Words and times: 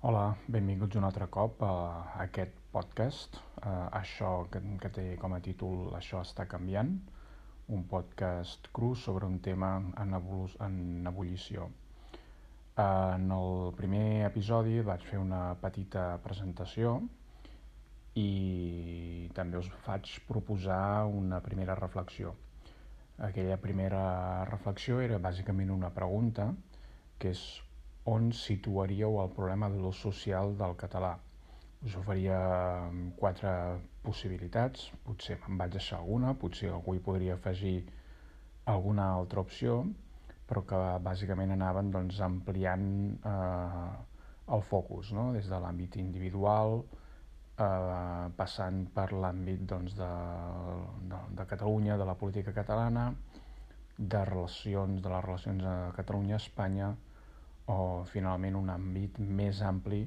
Hola, 0.00 0.36
benvinguts 0.46 0.94
un 0.94 1.02
altre 1.02 1.26
cop 1.26 1.62
a 1.66 1.70
aquest 2.22 2.54
podcast. 2.70 3.40
Uh, 3.58 3.88
això 3.98 4.44
que, 4.46 4.60
que 4.78 4.90
té 4.94 5.06
com 5.18 5.34
a 5.34 5.40
títol 5.42 5.88
Això 5.98 6.20
està 6.22 6.44
canviant, 6.46 6.92
un 7.74 7.82
podcast 7.90 8.70
cru 8.70 8.92
sobre 8.94 9.26
un 9.26 9.40
tema 9.42 9.72
en, 9.98 10.14
en 10.14 11.10
ebullició. 11.10 11.66
En 12.78 13.26
el 13.40 13.74
primer 13.74 14.22
episodi 14.30 14.78
vaig 14.86 15.02
fer 15.02 15.18
una 15.18 15.42
petita 15.58 16.06
presentació 16.22 17.00
i 18.14 18.30
també 19.34 19.58
us 19.58 19.74
faig 19.82 20.14
proposar 20.30 21.08
una 21.10 21.42
primera 21.42 21.74
reflexió. 21.74 22.36
Aquella 23.18 23.58
primera 23.58 24.44
reflexió 24.46 25.02
era 25.02 25.18
bàsicament 25.18 25.74
una 25.74 25.90
pregunta, 25.90 26.52
que 27.18 27.34
és 27.34 27.48
on 28.08 28.32
situaríeu 28.32 29.20
el 29.22 29.30
problema 29.36 29.68
de 29.72 29.80
l'ús 29.82 30.00
social 30.08 30.54
del 30.56 30.76
català. 30.80 31.14
Us 31.86 31.94
oferia 32.00 32.38
quatre 33.20 33.50
possibilitats, 34.02 34.88
potser 35.06 35.36
me'n 35.44 35.58
vaig 35.60 35.74
deixar 35.76 36.00
alguna, 36.00 36.34
potser 36.34 36.72
algú 36.72 36.96
hi 36.96 37.02
podria 37.04 37.36
afegir 37.38 37.76
alguna 38.72 39.10
altra 39.14 39.44
opció, 39.44 39.82
però 40.48 40.64
que 40.68 40.78
bàsicament 41.04 41.52
anaven 41.54 41.90
doncs, 41.92 42.20
ampliant 42.24 42.88
eh, 43.32 43.90
el 44.56 44.64
focus, 44.64 45.12
no? 45.12 45.28
des 45.36 45.48
de 45.50 45.60
l'àmbit 45.60 45.98
individual, 46.00 46.80
eh, 47.60 48.24
passant 48.38 48.86
per 48.94 49.10
l'àmbit 49.12 49.66
doncs, 49.74 49.96
de, 49.98 50.12
de, 51.12 51.20
de 51.40 51.46
Catalunya, 51.52 51.98
de 52.00 52.08
la 52.08 52.16
política 52.16 52.56
catalana, 52.56 53.10
de 53.98 54.24
relacions, 54.24 55.02
de 55.04 55.12
les 55.12 55.24
relacions 55.26 55.68
a 55.68 55.76
Catalunya-Espanya, 55.96 56.94
o 57.68 58.04
finalment 58.08 58.56
un 58.56 58.70
àmbit 58.72 59.18
més 59.20 59.60
ampli 59.62 60.02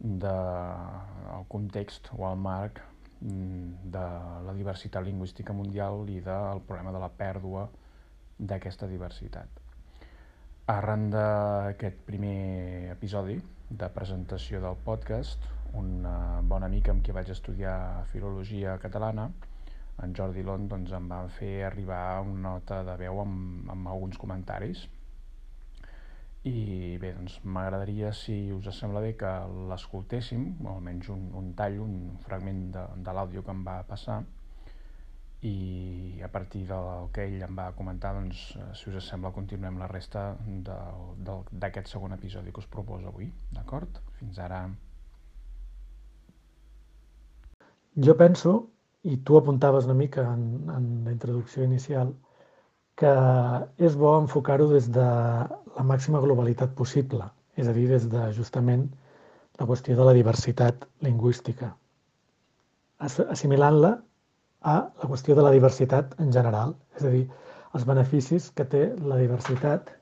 del 0.00 1.44
context 1.52 2.10
o 2.16 2.24
el 2.28 2.36
marc 2.40 2.80
mm, 3.20 3.90
de 3.94 4.04
la 4.46 4.54
diversitat 4.56 5.04
lingüística 5.04 5.56
mundial 5.56 6.08
i 6.08 6.20
del 6.24 6.62
problema 6.68 6.92
de 6.92 7.00
la 7.02 7.10
pèrdua 7.22 7.66
d'aquesta 8.38 8.88
diversitat. 8.88 9.48
Arran 10.70 11.08
d'aquest 11.12 12.04
primer 12.06 12.92
episodi 12.92 13.40
de 13.70 13.88
presentació 13.92 14.60
del 14.62 14.76
podcast, 14.84 15.42
un 15.76 16.04
bon 16.48 16.64
amic 16.66 16.88
amb 16.90 17.04
qui 17.04 17.14
vaig 17.14 17.30
estudiar 17.30 18.04
filologia 18.12 18.76
catalana, 18.82 19.28
en 20.00 20.14
Jordi 20.16 20.42
Lont, 20.42 20.64
doncs, 20.70 20.94
em 20.96 21.10
va 21.10 21.20
fer 21.36 21.66
arribar 21.66 22.22
una 22.24 22.54
nota 22.54 22.80
de 22.86 22.96
veu 23.02 23.20
amb, 23.20 23.68
amb 23.74 23.90
alguns 23.92 24.16
comentaris 24.18 24.86
i 26.48 26.96
bé, 27.00 27.12
doncs 27.12 27.34
m'agradaria, 27.44 28.14
si 28.16 28.34
us 28.54 28.68
sembla 28.72 29.02
bé, 29.04 29.12
que 29.20 29.30
l'escoltéssim, 29.68 30.46
o 30.64 30.70
almenys 30.72 31.10
un, 31.12 31.26
un 31.36 31.50
tall, 31.56 31.76
un 31.84 31.96
fragment 32.24 32.62
de, 32.76 32.84
de 33.04 33.16
l'àudio 33.16 33.42
que 33.44 33.52
em 33.52 33.64
va 33.66 33.82
passar, 33.88 34.22
i 35.42 36.20
a 36.24 36.28
partir 36.28 36.66
del 36.68 37.10
que 37.12 37.26
ell 37.28 37.44
em 37.44 37.56
va 37.56 37.70
comentar, 37.76 38.12
doncs, 38.16 38.40
si 38.76 38.90
us 38.92 39.08
sembla, 39.08 39.32
continuem 39.36 39.78
la 39.80 39.88
resta 39.88 40.24
d'aquest 41.60 41.92
segon 41.92 42.16
episodi 42.16 42.52
que 42.52 42.64
us 42.64 42.68
proposo 42.72 43.12
avui, 43.12 43.30
d'acord? 43.52 44.00
Fins 44.18 44.40
ara. 44.40 44.62
Jo 48.08 48.16
penso, 48.16 48.56
i 49.04 49.16
tu 49.24 49.36
apuntaves 49.36 49.88
una 49.88 49.96
mica 49.96 50.24
en, 50.32 50.44
en 50.72 50.90
la 51.04 51.12
introducció 51.12 51.64
inicial, 51.64 52.14
que 53.00 53.12
és 53.80 53.96
bo 53.96 54.12
enfocar-ho 54.20 54.68
des 54.70 54.90
de 54.92 55.06
la 55.06 55.84
màxima 55.90 56.20
globalitat 56.20 56.74
possible, 56.76 57.30
és 57.56 57.68
a 57.68 57.74
dir, 57.76 57.86
des 57.88 58.06
de 58.12 58.26
justament 58.36 58.86
la 59.60 59.66
qüestió 59.68 59.96
de 59.96 60.04
la 60.04 60.16
diversitat 60.16 60.84
lingüística, 61.04 61.72
assimilant-la 63.00 63.94
a 64.60 64.76
la 65.02 65.08
qüestió 65.08 65.36
de 65.36 65.44
la 65.46 65.52
diversitat 65.56 66.12
en 66.20 66.32
general, 66.32 66.74
és 66.96 67.06
a 67.08 67.12
dir, 67.14 67.24
els 67.74 67.86
beneficis 67.88 68.50
que 68.56 68.66
té 68.68 68.82
la 69.00 69.16
diversitat 69.20 69.92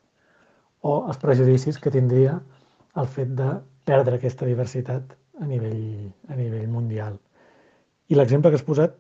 o 0.82 1.04
els 1.06 1.18
prejudicis 1.22 1.78
que 1.78 1.92
tindria 1.94 2.38
el 2.98 3.10
fet 3.14 3.34
de 3.38 3.50
perdre 3.88 4.18
aquesta 4.18 4.46
diversitat 4.48 5.14
a 5.40 5.46
nivell, 5.46 6.10
a 6.28 6.36
nivell 6.38 6.68
mundial. 6.72 7.18
I 8.08 8.16
l'exemple 8.16 8.50
que 8.50 8.58
has 8.58 8.66
posat 8.66 8.96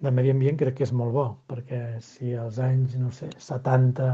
de 0.00 0.10
medi 0.14 0.30
ambient 0.30 0.58
crec 0.58 0.76
que 0.78 0.86
és 0.86 0.92
molt 0.94 1.12
bo, 1.14 1.26
perquè 1.50 1.80
si 2.04 2.34
als 2.38 2.58
anys, 2.62 2.94
no 3.00 3.10
sé, 3.14 3.30
70, 3.42 4.08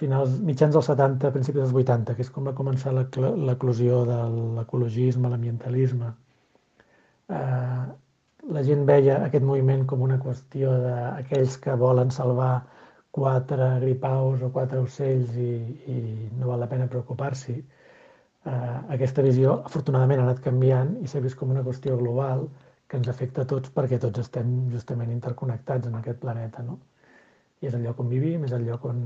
finals, 0.00 0.34
mitjans 0.48 0.74
dels 0.74 0.88
70, 0.90 1.30
principis 1.36 1.62
dels 1.62 1.74
80, 1.82 2.16
que 2.16 2.26
és 2.26 2.32
com 2.34 2.48
va 2.50 2.56
començar 2.56 2.92
l'eclosió 2.96 4.02
de 4.08 4.18
l'ecologisme, 4.58 5.30
l'ambientalisme, 5.30 6.12
eh, 7.38 7.84
la 8.56 8.62
gent 8.66 8.86
veia 8.88 9.20
aquest 9.26 9.44
moviment 9.46 9.86
com 9.86 10.02
una 10.06 10.18
qüestió 10.22 10.72
d'aquells 10.84 11.58
que 11.64 11.76
volen 11.82 12.10
salvar 12.14 12.54
quatre 13.14 13.68
gripaus 13.82 14.42
o 14.42 14.50
quatre 14.54 14.80
ocells 14.80 15.36
i, 15.36 15.52
i 15.94 15.98
no 16.38 16.50
val 16.50 16.62
la 16.62 16.68
pena 16.70 16.88
preocupar-s'hi. 16.90 17.56
Eh, 18.50 18.76
aquesta 18.96 19.22
visió, 19.22 19.60
afortunadament, 19.70 20.22
ha 20.22 20.28
anat 20.28 20.42
canviant 20.44 20.96
i 21.04 21.10
s'ha 21.10 21.22
vist 21.22 21.38
com 21.38 21.54
una 21.54 21.64
qüestió 21.66 21.98
global 22.00 22.48
que 22.90 22.98
ens 22.98 23.08
afecta 23.08 23.44
a 23.44 23.48
tots 23.50 23.70
perquè 23.74 24.00
tots 24.02 24.18
estem 24.22 24.48
justament 24.72 25.12
interconnectats 25.14 25.86
en 25.86 25.94
aquest 25.98 26.18
planeta, 26.24 26.64
no? 26.66 26.80
I 27.62 27.68
és 27.68 27.76
el 27.76 27.84
lloc 27.86 28.00
on 28.02 28.08
vivim, 28.10 28.44
és 28.48 28.52
el 28.56 28.64
lloc 28.66 28.86
on, 28.88 29.00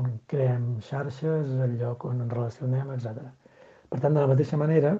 on 0.00 0.08
creem 0.32 0.64
xarxes, 0.88 1.46
és 1.46 1.64
el 1.66 1.76
lloc 1.78 2.06
on 2.08 2.24
ens 2.24 2.34
relacionem, 2.34 2.90
etc. 2.96 3.28
Per 3.92 4.00
tant, 4.00 4.16
de 4.16 4.24
la 4.24 4.30
mateixa 4.30 4.58
manera, 4.58 4.96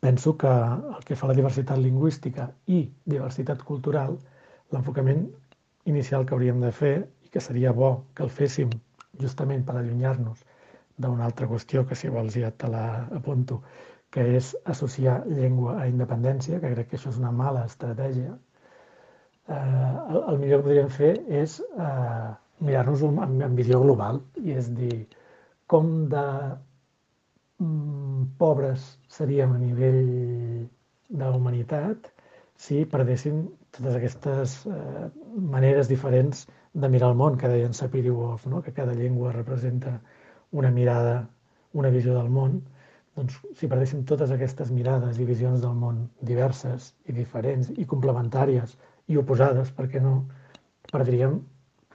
penso 0.00 0.36
que 0.38 0.52
el 0.52 1.04
que 1.04 1.18
fa 1.18 1.28
la 1.28 1.36
diversitat 1.36 1.82
lingüística 1.82 2.48
i 2.70 2.84
diversitat 3.04 3.66
cultural, 3.66 4.16
l'enfocament 4.72 5.26
inicial 5.92 6.24
que 6.24 6.34
hauríem 6.36 6.62
de 6.62 6.72
fer 6.72 6.94
i 7.26 7.28
que 7.34 7.42
seria 7.44 7.74
bo 7.76 7.92
que 8.14 8.24
el 8.24 8.30
féssim 8.30 8.72
justament 9.20 9.66
per 9.66 9.76
allunyar-nos 9.76 10.46
d'una 11.02 11.26
altra 11.26 11.48
qüestió 11.50 11.84
que 11.88 11.98
si 11.98 12.08
vols 12.08 12.38
ja 12.38 12.52
te 12.54 12.70
la 12.70 12.84
apunto, 13.18 13.60
que 14.12 14.24
és 14.36 14.52
associar 14.68 15.22
llengua 15.26 15.78
a 15.80 15.88
independència, 15.88 16.60
que 16.60 16.72
crec 16.74 16.90
que 16.90 16.98
això 16.98 17.12
és 17.12 17.20
una 17.20 17.32
mala 17.32 17.64
estratègia, 17.68 18.34
eh, 19.48 19.56
el, 19.56 20.18
el 20.34 20.40
millor 20.42 20.60
que 20.60 20.68
podríem 20.68 20.90
fer 20.92 21.12
és 21.42 21.58
eh, 21.62 22.28
mirar-nos 22.68 23.04
en, 23.08 23.40
en 23.48 23.56
visió 23.58 23.80
global, 23.82 24.20
i 24.44 24.56
és 24.58 24.68
dir, 24.76 25.06
com 25.72 25.88
de 26.12 26.26
mm, 27.62 28.26
pobres 28.42 28.84
seríem 29.16 29.56
a 29.56 29.60
nivell 29.62 30.02
de 31.08 31.24
la 31.24 31.36
humanitat 31.36 32.10
si 32.62 32.84
perdéssim 32.88 33.46
totes 33.74 33.96
aquestes 33.96 34.58
eh, 34.68 35.06
maneres 35.54 35.88
diferents 35.90 36.44
de 36.72 36.88
mirar 36.92 37.10
el 37.12 37.18
món, 37.20 37.38
que 37.40 37.48
deien 37.48 37.74
Sapir-Whorf, 37.76 38.46
no? 38.52 38.60
que 38.62 38.72
cada 38.76 38.94
llengua 38.94 39.32
representa 39.32 40.00
una 40.52 40.70
mirada, 40.70 41.28
una 41.72 41.90
visió 41.90 42.14
del 42.14 42.30
món, 42.30 42.60
doncs, 43.16 43.38
si 43.58 43.68
perdéssim 43.68 44.04
totes 44.08 44.32
aquestes 44.32 44.70
mirades 44.72 45.18
i 45.20 45.28
visions 45.28 45.60
del 45.64 45.74
món 45.78 46.06
diverses 46.32 46.92
i 47.08 47.16
diferents 47.16 47.70
i 47.76 47.86
complementàries 47.88 48.76
i 49.12 49.18
oposades, 49.20 49.72
perquè 49.76 50.00
no, 50.00 50.14
perdríem 50.92 51.40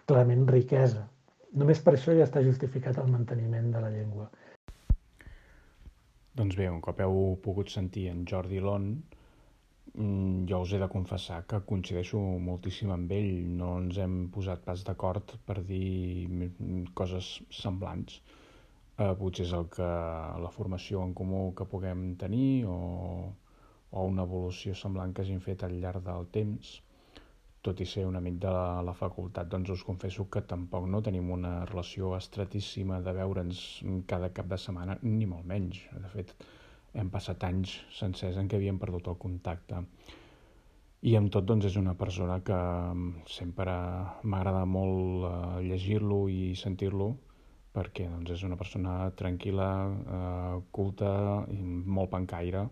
clarament 0.05 0.45
riquesa. 0.53 1.07
Només 1.57 1.81
per 1.81 1.95
això 1.95 2.13
ja 2.15 2.27
està 2.27 2.43
justificat 2.45 2.99
el 3.01 3.09
manteniment 3.11 3.71
de 3.73 3.81
la 3.81 3.91
llengua. 3.93 4.27
Doncs 6.37 6.57
bé, 6.57 6.67
un 6.69 6.81
cop 6.85 6.99
heu 7.01 7.37
pogut 7.41 7.71
sentir 7.73 8.07
en 8.11 8.25
Jordi 8.29 8.59
Lon, 8.61 8.89
mm, 9.93 10.45
jo 10.51 10.59
us 10.61 10.73
he 10.73 10.79
de 10.83 10.89
confessar 10.91 11.39
que 11.49 11.63
coincideixo 11.71 12.19
moltíssim 12.49 12.91
amb 12.93 13.11
ell. 13.11 13.31
No 13.61 13.77
ens 13.81 13.97
hem 13.97 14.27
posat 14.35 14.61
pas 14.67 14.83
d'acord 14.85 15.33
per 15.47 15.63
dir 15.65 16.51
coses 16.93 17.39
semblants 17.49 18.21
eh, 18.97 19.13
potser 19.19 19.45
és 19.45 19.53
el 19.53 19.67
que 19.73 19.87
la 20.45 20.51
formació 20.53 21.03
en 21.05 21.13
comú 21.17 21.43
que 21.57 21.67
puguem 21.69 22.09
tenir 22.21 22.65
o, 22.65 22.77
o 23.91 24.03
una 24.09 24.25
evolució 24.27 24.75
semblant 24.75 25.13
que 25.13 25.23
hagin 25.23 25.41
fet 25.43 25.63
al 25.63 25.77
llarg 25.81 26.03
del 26.05 26.29
temps, 26.33 26.77
tot 27.67 27.81
i 27.83 27.87
ser 27.89 28.05
un 28.07 28.15
amic 28.15 28.37
de 28.43 28.51
la, 28.53 28.81
la 28.85 28.93
facultat, 28.95 29.49
doncs 29.51 29.73
us 29.75 29.83
confesso 29.83 30.27
que 30.31 30.43
tampoc 30.49 30.87
no 30.87 31.01
tenim 31.03 31.31
una 31.35 31.53
relació 31.65 32.13
estratíssima 32.17 33.01
de 33.03 33.13
veure'ns 33.17 33.63
cada 34.07 34.31
cap 34.33 34.47
de 34.53 34.59
setmana, 34.61 34.97
ni 35.03 35.27
molt 35.29 35.45
menys. 35.51 35.81
De 35.91 36.13
fet, 36.13 36.33
hem 36.93 37.09
passat 37.13 37.43
anys 37.49 37.75
sencers 37.97 38.39
en 38.39 38.47
què 38.47 38.57
havíem 38.57 38.79
perdut 38.79 39.09
el 39.11 39.19
contacte. 39.19 39.83
I 41.07 41.13
amb 41.19 41.29
tot, 41.33 41.45
doncs, 41.45 41.67
és 41.69 41.75
una 41.77 41.93
persona 41.97 42.39
que 42.45 42.57
sempre 43.29 43.73
m'agrada 44.23 44.63
molt 44.65 45.27
eh, 45.27 45.33
llegir-lo 45.67 46.23
i 46.33 46.55
sentir-lo, 46.57 47.11
perquè 47.77 48.09
doncs, 48.09 48.33
és 48.33 48.43
una 48.47 48.57
persona 48.59 48.97
tranquil·la, 49.21 49.69
eh, 50.17 50.59
culta, 50.73 51.13
i 51.53 51.61
molt 51.97 52.11
pancaire 52.15 52.65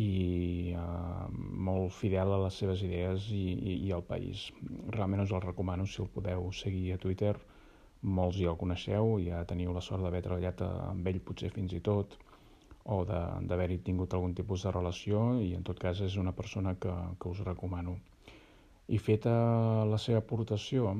i 0.00 0.74
eh, 0.74 1.26
molt 1.68 1.92
fidel 1.94 2.32
a 2.34 2.40
les 2.44 2.56
seves 2.62 2.82
idees 2.82 3.28
i, 3.30 3.44
i, 3.54 3.74
i 3.86 3.92
al 3.94 4.02
país. 4.08 4.48
Realment 4.96 5.22
us 5.26 5.34
el 5.36 5.44
recomano 5.44 5.86
si 5.86 6.00
el 6.02 6.10
podeu 6.16 6.50
seguir 6.52 6.94
a 6.94 7.02
Twitter. 7.02 7.36
molts 8.04 8.36
ja 8.36 8.50
el 8.50 8.58
coneixeu, 8.60 9.14
ja 9.24 9.38
teniu 9.48 9.72
la 9.72 9.80
sort 9.80 10.02
d'haver 10.04 10.20
treballat 10.26 10.58
amb 10.66 11.06
ell 11.08 11.20
potser 11.24 11.48
fins 11.54 11.72
i 11.72 11.78
tot, 11.80 12.18
o 12.84 12.98
d'haver-hi 13.08 13.78
tingut 13.86 14.12
algun 14.12 14.34
tipus 14.36 14.66
de 14.66 14.72
relació 14.74 15.22
i 15.40 15.54
en 15.56 15.62
tot 15.64 15.78
cas 15.80 16.02
és 16.04 16.18
una 16.20 16.34
persona 16.36 16.74
que, 16.76 16.92
que 17.20 17.30
us 17.30 17.40
recomano. 17.46 17.96
I 18.92 18.98
feta 19.00 19.32
la 19.88 19.96
seva 19.96 20.20
aportació, 20.20 20.92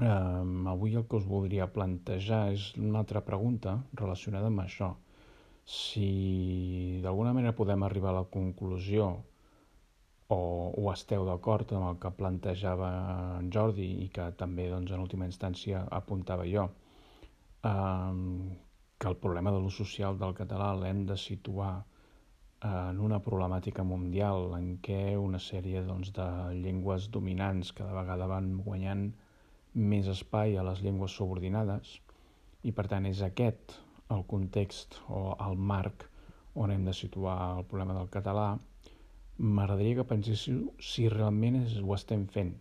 eh, 0.00 0.70
avui 0.72 0.94
el 0.94 1.06
que 1.08 1.18
us 1.18 1.26
voldria 1.26 1.68
plantejar 1.74 2.42
és 2.54 2.70
una 2.78 3.02
altra 3.02 3.22
pregunta 3.26 3.78
relacionada 4.00 4.50
amb 4.52 4.62
això. 4.64 4.92
Si 5.68 7.00
d'alguna 7.04 7.34
manera 7.36 7.56
podem 7.56 7.82
arribar 7.84 8.14
a 8.14 8.20
la 8.20 8.28
conclusió 8.36 9.08
o, 10.28 10.38
o 10.38 10.86
esteu 10.92 11.26
d'acord 11.28 11.74
amb 11.76 11.90
el 11.90 12.00
que 12.02 12.14
plantejava 12.20 12.88
en 13.40 13.50
Jordi 13.52 13.90
i 14.04 14.08
que 14.14 14.30
també 14.40 14.68
doncs, 14.70 14.92
en 14.92 15.04
última 15.04 15.28
instància 15.28 15.84
apuntava 16.00 16.48
jo, 16.48 16.68
eh, 17.64 18.56
que 18.98 19.12
el 19.12 19.20
problema 19.22 19.52
de 19.54 19.60
l'ús 19.62 19.76
social 19.82 20.18
del 20.18 20.34
català 20.34 20.72
l'hem 20.74 21.04
de 21.06 21.16
situar 21.20 21.72
en 22.66 22.98
una 22.98 23.20
problemàtica 23.22 23.84
mundial 23.86 24.54
en 24.56 24.70
què 24.82 25.14
una 25.16 25.38
sèrie 25.38 25.84
doncs, 25.86 26.10
de 26.16 26.26
llengües 26.64 27.06
dominants 27.14 27.70
cada 27.72 27.94
vegada 28.00 28.26
van 28.26 28.56
guanyant 28.66 29.04
més 29.78 30.08
espai 30.10 30.56
a 30.58 30.64
les 30.66 30.82
llengües 30.82 31.14
subordinades 31.14 31.96
i 32.66 32.72
per 32.74 32.88
tant 32.90 33.06
és 33.06 33.22
aquest 33.22 33.76
el 34.14 34.24
context 34.26 34.98
o 35.08 35.36
el 35.46 35.58
marc 35.72 36.08
on 36.58 36.72
hem 36.74 36.84
de 36.84 36.94
situar 36.96 37.36
el 37.56 37.66
problema 37.70 37.94
del 37.94 38.08
català, 38.10 38.48
m'agradaria 39.38 40.00
que 40.00 40.08
penséssiu 40.12 40.72
si 40.82 41.06
realment 41.12 41.60
és, 41.60 41.76
ho 41.78 41.94
estem 41.94 42.24
fent. 42.26 42.54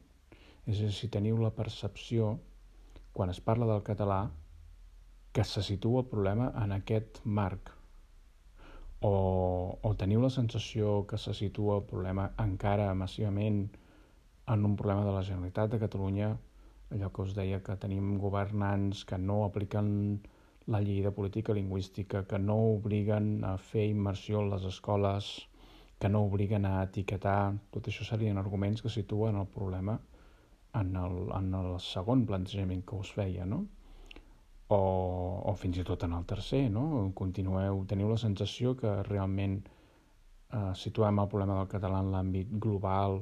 És 0.68 0.78
a 0.78 0.86
dir, 0.86 0.94
si 0.94 1.10
teniu 1.10 1.40
la 1.42 1.54
percepció, 1.56 2.36
quan 3.14 3.32
es 3.34 3.40
parla 3.42 3.66
del 3.72 3.82
català, 3.88 4.20
que 5.34 5.44
se 5.44 5.64
situa 5.64 6.04
el 6.04 6.12
problema 6.12 6.52
en 6.62 6.76
aquest 6.76 7.22
marc 7.24 7.72
o, 9.02 9.78
o 9.82 9.94
teniu 9.98 10.22
la 10.24 10.32
sensació 10.34 11.04
que 11.10 11.18
se 11.22 11.34
situa 11.38 11.78
el 11.78 11.84
problema 11.90 12.32
encara 12.42 12.94
massivament 12.98 13.68
en 14.48 14.66
un 14.66 14.76
problema 14.80 15.06
de 15.06 15.14
la 15.14 15.24
Generalitat 15.28 15.74
de 15.74 15.80
Catalunya, 15.80 16.32
allò 16.96 17.12
que 17.14 17.22
us 17.26 17.36
deia 17.38 17.60
que 17.64 17.76
tenim 17.84 18.16
governants 18.24 19.04
que 19.06 19.18
no 19.18 19.44
apliquen 19.46 19.90
la 20.68 20.82
llei 20.84 21.02
de 21.04 21.12
política 21.12 21.56
lingüística, 21.56 22.26
que 22.28 22.40
no 22.40 22.58
obliguen 22.74 23.44
a 23.44 23.56
fer 23.58 23.88
immersió 23.92 24.42
en 24.44 24.52
les 24.52 24.68
escoles, 24.72 25.32
que 26.00 26.10
no 26.10 26.26
obliguen 26.28 26.66
a 26.66 26.84
etiquetar, 26.84 27.56
tot 27.72 27.88
això 27.88 28.06
serien 28.08 28.38
arguments 28.38 28.84
que 28.84 28.92
situen 28.94 29.40
el 29.40 29.48
problema 29.48 29.98
en 30.82 30.96
el, 30.96 31.18
en 31.40 31.54
el 31.62 31.72
segon 31.80 32.26
plantejament 32.30 32.84
que 32.86 33.00
us 33.00 33.12
feia, 33.16 33.46
no? 33.46 33.66
o, 34.68 34.80
o 35.48 35.54
fins 35.56 35.80
i 35.80 35.86
tot 35.88 36.04
en 36.04 36.14
el 36.18 36.26
tercer, 36.28 36.68
no? 36.72 37.12
Continueu, 37.16 37.84
teniu 37.88 38.12
la 38.12 38.20
sensació 38.20 38.76
que 38.80 38.92
realment 39.08 39.62
eh, 39.64 40.74
situem 40.76 41.22
el 41.24 41.30
problema 41.32 41.60
del 41.60 41.70
català 41.72 42.02
en 42.04 42.12
l'àmbit 42.14 42.52
global 42.66 43.22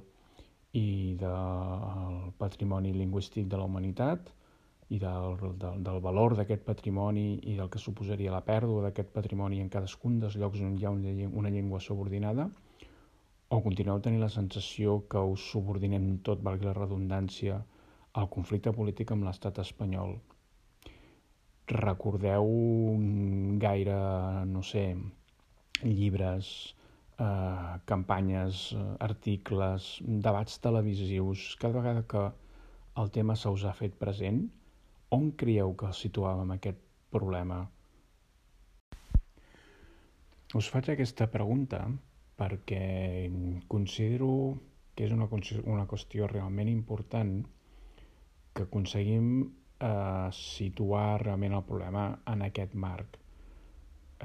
i 0.75 1.16
del 1.19 2.18
patrimoni 2.39 2.92
lingüístic 2.94 3.48
de 3.51 3.60
la 3.60 3.68
humanitat 3.69 4.31
i 4.89 5.00
del, 5.01 5.38
del, 5.62 5.81
del 5.88 6.01
valor 6.04 6.36
d'aquest 6.38 6.66
patrimoni 6.68 7.27
i 7.51 7.56
del 7.57 7.72
que 7.74 7.81
suposaria 7.81 8.33
la 8.33 8.44
pèrdua 8.45 8.83
d'aquest 8.86 9.13
patrimoni 9.16 9.62
en 9.63 9.72
cadascun 9.74 10.19
dels 10.22 10.36
llocs 10.42 10.62
on 10.62 10.77
hi 10.77 10.86
ha 10.86 10.94
una 10.94 11.54
llengua 11.56 11.80
subordinada 11.80 12.50
o 13.56 13.62
continueu 13.62 14.00
tenint 14.01 14.24
la 14.24 14.31
sensació 14.33 15.01
que 15.10 15.22
us 15.33 15.44
subordinem 15.54 16.07
tot, 16.27 16.42
valgui 16.48 16.66
la 16.68 16.77
redundància, 16.77 17.60
al 18.19 18.30
conflicte 18.36 18.74
polític 18.74 19.12
amb 19.13 19.27
l'estat 19.27 19.60
espanyol. 19.63 20.16
Recordeu 21.72 22.50
gaire, 23.62 24.00
no 24.50 24.63
sé, 24.63 24.86
llibres, 25.83 26.50
eh, 27.20 27.76
campanyes, 27.86 28.68
articles, 29.00 29.90
debats 30.02 30.60
televisius, 30.64 31.56
cada 31.62 31.80
vegada 31.80 32.04
que 32.08 32.26
el 33.02 33.12
tema 33.12 33.36
se 33.36 33.50
us 33.50 33.66
ha 33.66 33.74
fet 33.74 33.96
present, 34.00 34.46
on 35.16 35.32
creieu 35.40 35.76
que 35.80 35.92
situàvem 35.94 36.56
aquest 36.56 36.80
problema? 37.12 37.64
Us 40.56 40.70
faig 40.72 40.94
aquesta 40.94 41.28
pregunta 41.32 41.82
perquè 42.40 43.28
considero 43.72 44.32
que 44.96 45.08
és 45.08 45.12
una, 45.12 45.28
una 45.66 45.86
qüestió 45.92 46.28
realment 46.32 46.72
important 46.72 47.36
que 48.56 48.64
aconseguim 48.64 49.28
eh, 49.44 50.30
situar 50.32 51.22
realment 51.24 51.58
el 51.58 51.66
problema 51.68 52.08
en 52.32 52.46
aquest 52.48 52.76
marc. 52.80 53.20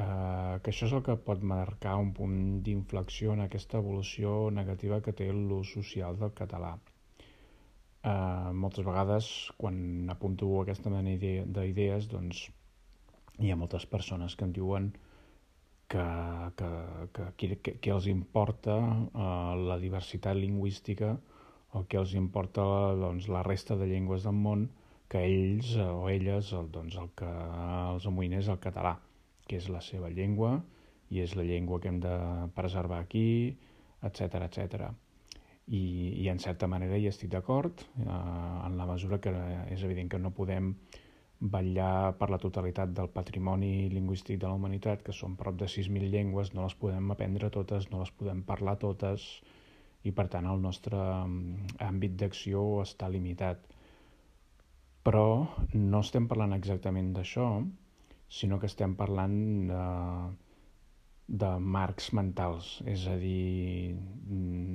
Eh, 0.01 0.55
que 0.63 0.73
això 0.73 0.87
és 0.89 0.95
el 0.97 1.03
que 1.07 1.17
pot 1.27 1.43
marcar 1.53 1.97
un 2.01 2.13
punt 2.17 2.39
d'inflexió 2.67 3.35
en 3.37 3.45
aquesta 3.45 3.81
evolució 3.83 4.35
negativa 4.59 5.01
que 5.05 5.15
té 5.17 5.27
l'ús 5.33 5.75
social 5.77 6.17
del 6.21 6.33
català. 6.41 6.73
Eh, 8.13 8.51
moltes 8.65 8.87
vegades, 8.87 9.29
quan 9.61 10.09
apunto 10.15 10.49
aquesta 10.63 10.93
mena 10.95 11.17
d'idees, 11.21 12.09
doncs 12.15 12.47
hi 13.41 13.51
ha 13.51 13.59
moltes 13.61 13.87
persones 13.95 14.37
que 14.37 14.47
em 14.49 14.55
diuen 14.57 14.91
que, 15.91 16.07
que, 16.57 16.71
que, 17.37 17.51
que, 17.67 17.77
que 17.83 17.93
els 17.97 18.09
importa 18.15 18.79
eh, 18.81 19.53
la 19.71 19.79
diversitat 19.85 20.39
lingüística 20.39 21.17
o 21.77 21.85
que 21.91 22.01
els 22.01 22.15
importa 22.19 22.63
doncs, 22.99 23.29
la 23.29 23.45
resta 23.47 23.77
de 23.77 23.91
llengües 23.91 24.25
del 24.27 24.39
món 24.47 24.69
que 25.11 25.27
ells 25.27 25.75
o 25.83 26.09
elles 26.09 26.53
el, 26.57 26.71
doncs 26.73 26.97
el 27.03 27.11
que 27.19 27.31
els 27.93 28.07
amoïna 28.07 28.39
és 28.41 28.51
el 28.53 28.61
català, 28.63 28.95
que 29.51 29.59
és 29.59 29.69
la 29.75 29.83
seva 29.83 30.11
llengua 30.15 30.55
i 31.11 31.21
és 31.25 31.35
la 31.35 31.45
llengua 31.47 31.81
que 31.83 31.91
hem 31.91 31.99
de 32.03 32.15
preservar 32.55 33.01
aquí, 33.03 33.57
etc 34.07 34.45
etc. 34.47 34.91
I, 35.67 35.83
I 36.23 36.29
en 36.31 36.39
certa 36.43 36.69
manera 36.71 36.99
hi 36.99 37.09
estic 37.11 37.33
d'acord, 37.35 37.83
eh, 37.99 38.09
en 38.09 38.79
la 38.79 38.87
mesura 38.87 39.19
que 39.23 39.35
és 39.75 39.83
evident 39.87 40.11
que 40.13 40.23
no 40.23 40.31
podem 40.37 40.75
vetllar 41.41 42.19
per 42.21 42.29
la 42.31 42.39
totalitat 42.39 42.93
del 42.95 43.09
patrimoni 43.11 43.89
lingüístic 43.91 44.39
de 44.39 44.47
la 44.47 44.57
humanitat, 44.59 45.03
que 45.03 45.17
són 45.17 45.39
prop 45.41 45.57
de 45.59 45.67
6.000 45.73 46.11
llengües, 46.15 46.55
no 46.55 46.67
les 46.67 46.77
podem 46.77 47.11
aprendre 47.15 47.51
totes, 47.51 47.89
no 47.91 48.05
les 48.05 48.13
podem 48.13 48.45
parlar 48.47 48.77
totes, 48.79 49.27
i 50.05 50.13
per 50.17 50.29
tant 50.33 50.47
el 50.47 50.63
nostre 50.63 50.97
mm, 51.01 51.77
àmbit 51.91 52.17
d'acció 52.21 52.65
està 52.85 53.09
limitat 53.09 53.67
però 55.07 55.49
no 55.75 56.01
estem 56.05 56.27
parlant 56.29 56.53
exactament 56.57 57.13
d'això, 57.17 57.47
sinó 58.31 58.61
que 58.63 58.71
estem 58.71 58.95
parlant 58.99 59.37
de, 59.69 59.85
de 61.43 61.51
marcs 61.77 62.13
mentals, 62.17 62.71
és 62.95 63.05
a 63.11 63.17
dir, 63.19 63.97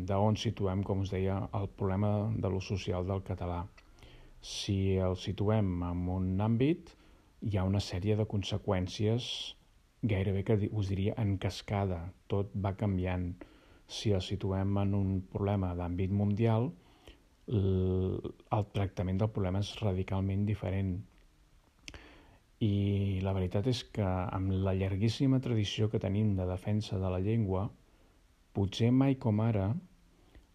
d'on 0.10 0.38
situem, 0.40 0.84
com 0.84 1.02
us 1.06 1.14
deia, 1.16 1.40
el 1.60 1.70
problema 1.80 2.12
de 2.36 2.52
l'ús 2.52 2.68
social 2.74 3.08
del 3.08 3.24
català. 3.28 3.64
Si 4.46 4.98
el 5.02 5.16
situem 5.18 5.72
en 5.88 6.08
un 6.12 6.32
àmbit, 6.44 6.92
hi 7.48 7.58
ha 7.58 7.66
una 7.68 7.82
sèrie 7.84 8.18
de 8.20 8.28
conseqüències 8.30 9.30
gairebé 10.06 10.44
que 10.46 10.58
us 10.72 10.90
diria 10.92 11.16
en 11.22 11.38
cascada, 11.42 12.00
tot 12.32 12.52
va 12.66 12.76
canviant. 12.78 13.32
Si 13.88 14.12
el 14.18 14.22
situem 14.26 14.78
en 14.82 14.94
un 14.98 15.10
problema 15.32 15.74
d'àmbit 15.78 16.14
mundial, 16.14 16.72
el 17.48 18.66
tractament 18.74 19.20
del 19.22 19.32
problema 19.34 19.62
és 19.66 19.74
radicalment 19.82 20.46
diferent. 20.46 20.96
I 22.64 23.20
la 23.24 23.34
veritat 23.36 23.68
és 23.68 23.82
que 23.96 24.06
amb 24.06 24.54
la 24.64 24.74
llarguíssima 24.78 25.42
tradició 25.44 25.90
que 25.92 26.00
tenim 26.00 26.36
de 26.38 26.46
defensa 26.48 27.00
de 27.02 27.10
la 27.12 27.20
llengua, 27.20 27.66
potser 28.56 28.92
mai 28.96 29.18
com 29.20 29.42
ara, 29.44 29.74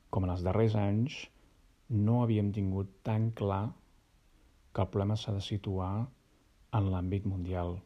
com 0.08 0.24
en 0.24 0.32
els 0.32 0.44
darrers 0.46 0.76
anys, 0.80 1.18
no 1.90 2.22
havíem 2.22 2.52
tingut 2.56 2.94
tan 3.04 3.30
clar 3.36 3.66
que 4.72 4.82
el 4.82 4.88
problema 4.88 5.16
s'ha 5.18 5.34
de 5.36 5.44
situar 5.44 5.92
en 6.78 6.90
l'àmbit 6.92 7.26
mundial, 7.26 7.76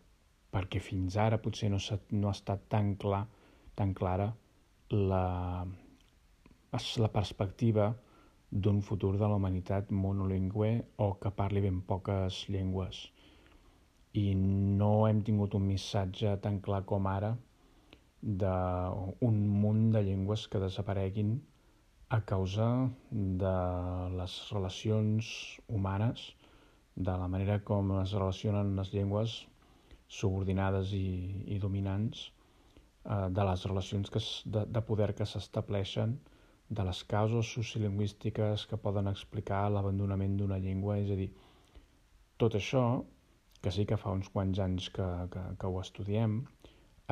perquè 0.53 0.81
fins 0.81 1.17
ara 1.17 1.41
potser 1.43 1.71
no, 1.73 1.81
ha, 1.81 1.99
no 2.13 2.29
ha 2.29 2.37
estat 2.37 2.69
tan 2.71 2.95
clar, 3.01 3.25
tan 3.75 3.95
clara 3.99 4.29
la, 4.95 5.67
la 6.75 7.11
perspectiva 7.19 7.95
d'un 8.51 8.83
futur 8.83 9.17
de 9.17 9.27
la 9.27 9.35
humanitat 9.41 9.91
monolingüe 9.91 10.71
o 11.03 11.15
que 11.19 11.33
parli 11.35 11.65
ben 11.65 11.81
poques 11.83 12.45
llengües. 12.49 13.09
I 14.15 14.35
no 14.39 14.93
hem 15.09 15.23
tingut 15.27 15.55
un 15.59 15.67
missatge 15.67 16.37
tan 16.43 16.61
clar 16.67 16.85
com 16.91 17.07
ara 17.11 17.33
d'un 18.23 19.41
munt 19.63 19.83
de 19.97 20.03
llengües 20.07 20.47
que 20.49 20.61
desapareguin 20.63 21.33
a 22.17 22.21
causa 22.31 22.69
de 23.11 23.55
les 24.19 24.37
relacions 24.53 25.31
humanes, 25.69 26.29
de 26.95 27.17
la 27.23 27.27
manera 27.29 27.59
com 27.71 27.91
es 28.01 28.13
relacionen 28.15 28.77
les 28.77 28.93
llengües 28.95 29.35
subordinades 30.07 30.93
i, 30.95 31.09
i 31.57 31.59
dominants, 31.59 32.29
eh, 33.05 33.29
de 33.39 33.49
les 33.51 33.65
relacions 33.67 34.13
que, 34.15 34.23
de, 34.57 34.63
de 34.77 34.83
poder 34.91 35.11
que 35.19 35.27
s'estableixen 35.27 36.15
de 36.71 36.85
les 36.87 37.03
causes 37.11 37.51
sociolingüístiques 37.57 38.67
que 38.71 38.79
poden 38.87 39.11
explicar 39.11 39.65
l'abandonament 39.71 40.39
d'una 40.39 40.61
llengua, 40.63 41.01
és 41.03 41.11
a 41.11 41.19
dir, 41.19 41.29
tot 42.41 42.55
això, 42.61 42.85
que 43.65 43.73
sí 43.73 43.87
que 43.89 43.97
fa 43.97 44.13
uns 44.13 44.29
quants 44.33 44.59
anys 44.61 44.91
que, 44.93 45.05
que, 45.33 45.43
que 45.61 45.69
ho 45.73 45.79
estudiem, 45.81 46.35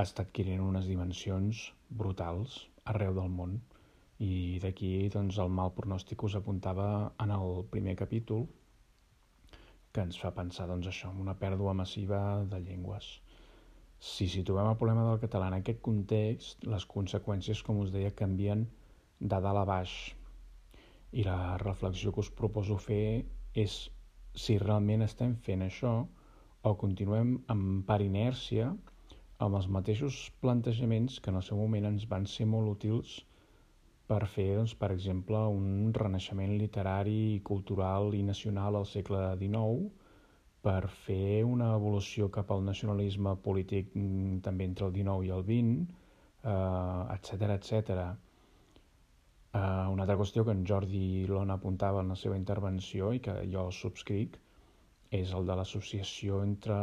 està 0.02 0.26
adquirint 0.26 0.60
unes 0.60 0.84
dimensions 0.90 1.62
brutals 2.02 2.58
arreu 2.92 3.14
del 3.16 3.30
món. 3.32 3.54
I 4.20 4.60
d'aquí 4.60 4.90
doncs, 5.14 5.38
el 5.40 5.48
mal 5.58 5.72
pronòstic 5.78 6.26
us 6.28 6.36
apuntava 6.36 6.90
en 7.24 7.32
el 7.38 7.64
primer 7.72 7.96
capítol, 8.02 8.44
que 9.92 10.04
ens 10.04 10.20
fa 10.20 10.34
pensar 10.36 10.68
doncs, 10.68 10.92
això, 10.92 11.08
en 11.08 11.24
una 11.24 11.38
pèrdua 11.40 11.72
massiva 11.80 12.20
de 12.52 12.60
llengües. 12.68 13.08
Si 14.12 14.28
situem 14.28 14.68
el 14.68 14.78
problema 14.78 15.08
del 15.08 15.20
català 15.24 15.48
en 15.48 15.60
aquest 15.62 15.80
context, 15.88 16.64
les 16.68 16.88
conseqüències, 16.94 17.64
com 17.64 17.80
us 17.80 17.96
deia, 17.96 18.12
canvien 18.22 18.68
de 19.20 19.38
dalt 19.40 19.64
a 19.64 19.66
baix. 19.68 19.92
I 21.16 21.24
la 21.24 21.56
reflexió 21.64 22.12
que 22.12 22.26
us 22.26 22.34
proposo 22.44 22.76
fer 22.76 23.04
és 23.64 23.84
si 24.44 24.60
realment 24.60 25.08
estem 25.08 25.38
fent 25.48 25.64
això 25.64 26.02
o 26.68 26.72
continuem 26.78 27.34
amb 27.52 27.82
per 27.88 27.98
inèrcia 28.04 28.70
amb 29.44 29.58
els 29.58 29.68
mateixos 29.76 30.18
plantejaments 30.44 31.18
que 31.22 31.32
en 31.32 31.38
el 31.40 31.44
seu 31.46 31.58
moment 31.58 31.88
ens 31.88 32.04
van 32.10 32.26
ser 32.32 32.46
molt 32.50 32.70
útils 32.76 33.16
per 34.12 34.20
fer, 34.34 34.48
doncs, 34.58 34.74
per 34.82 34.90
exemple, 34.94 35.40
un 35.56 35.92
renaixement 35.96 36.52
literari, 36.60 37.40
cultural 37.48 38.12
i 38.18 38.22
nacional 38.26 38.76
al 38.78 38.86
segle 38.90 39.22
XIX, 39.40 39.88
per 40.66 40.82
fer 41.04 41.42
una 41.48 41.72
evolució 41.78 42.28
cap 42.36 42.52
al 42.54 42.62
nacionalisme 42.66 43.34
polític 43.46 43.94
mm, 43.96 44.42
també 44.46 44.68
entre 44.68 44.86
el 44.88 44.94
XIX 44.98 45.26
i 45.26 45.32
el 45.38 45.46
XX, 45.48 45.96
etc 47.16 47.56
etc. 47.56 48.04
Eh, 49.52 49.86
una 49.94 50.04
altra 50.04 50.18
qüestió 50.20 50.44
que 50.44 50.54
en 50.58 50.64
Jordi 50.68 51.26
Lona 51.30 51.58
apuntava 51.58 52.02
en 52.04 52.14
la 52.14 52.18
seva 52.22 52.38
intervenció 52.38 53.12
i 53.16 53.22
que 53.24 53.34
jo 53.54 53.70
subscric 53.74 54.38
és 55.12 55.32
el 55.36 55.44
de 55.48 55.56
l'associació 55.58 56.40
entre 56.46 56.76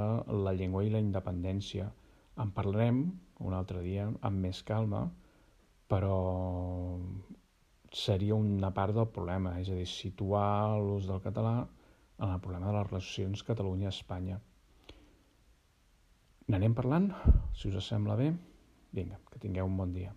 la 0.45 0.53
llengua 0.53 0.83
i 0.85 0.91
la 0.93 1.01
independència. 1.01 1.87
En 2.43 2.51
parlarem 2.55 3.01
un 3.47 3.55
altre 3.57 3.81
dia 3.81 4.05
amb 4.29 4.45
més 4.45 4.61
calma, 4.67 5.07
però 5.89 6.19
seria 7.91 8.37
una 8.37 8.69
part 8.75 8.93
del 8.93 9.09
problema, 9.09 9.55
és 9.59 9.71
a 9.73 9.79
dir, 9.79 9.87
situar 9.89 10.77
l'ús 10.77 11.09
del 11.09 11.23
català 11.25 11.55
en 12.19 12.29
el 12.29 12.39
problema 12.43 12.69
de 12.69 12.77
les 12.77 12.87
relacions 12.91 13.43
Catalunya-Espanya. 13.47 14.37
N'anem 16.49 16.77
parlant? 16.77 17.11
Si 17.57 17.73
us 17.73 17.89
sembla 17.89 18.17
bé, 18.19 18.31
vinga, 18.93 19.21
que 19.31 19.41
tingueu 19.41 19.69
un 19.69 19.77
bon 19.81 19.93
dia. 19.95 20.13